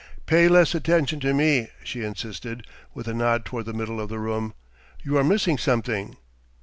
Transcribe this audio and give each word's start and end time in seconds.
"Pay 0.25 0.47
less 0.47 0.73
attention 0.73 1.19
to 1.19 1.31
me," 1.31 1.67
she 1.83 2.03
insisted, 2.03 2.65
with 2.95 3.07
a 3.07 3.13
nod 3.13 3.45
toward 3.45 3.65
the 3.67 3.71
middle 3.73 4.01
of 4.01 4.09
the 4.09 4.17
room. 4.17 4.55
"You 5.03 5.15
are 5.19 5.23
missing 5.23 5.59
something. 5.59 6.17